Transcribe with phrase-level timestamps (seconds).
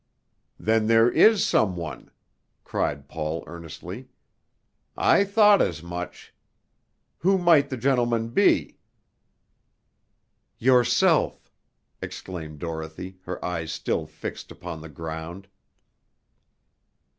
[0.59, 2.09] "Then there is some one,"
[2.63, 4.07] cried Paul earnestly.
[4.97, 6.33] "I thought as much.
[7.19, 8.79] Who might the gentleman be?"
[10.57, 11.51] "Yourself!"
[12.01, 15.47] exclaimed Dorothy, her eyes still fixed upon the ground.